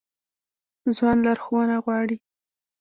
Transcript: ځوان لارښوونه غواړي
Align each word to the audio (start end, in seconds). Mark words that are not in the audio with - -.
ځوان 0.95 1.17
لارښوونه 1.25 1.75
غواړي 1.83 2.17